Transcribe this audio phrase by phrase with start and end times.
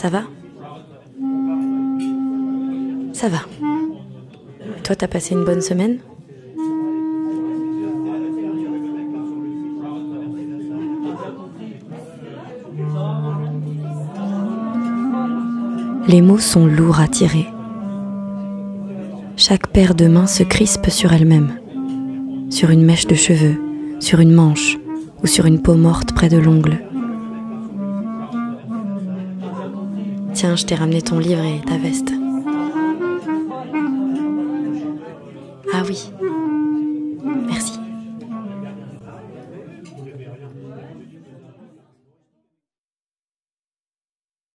[0.00, 0.22] Ça va
[3.12, 3.40] Ça va.
[4.82, 5.98] Toi, t'as passé une bonne semaine
[16.08, 17.46] Les mots sont lourds à tirer.
[19.36, 21.60] Chaque paire de mains se crispe sur elle-même,
[22.48, 23.60] sur une mèche de cheveux,
[24.00, 24.78] sur une manche
[25.22, 26.89] ou sur une peau morte près de l'ongle.
[30.34, 32.12] Tiens, je t'ai ramené ton livre et ta veste.
[35.72, 36.10] Ah oui.
[37.48, 37.79] Merci.